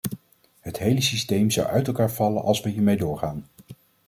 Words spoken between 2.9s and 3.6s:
doorgaan.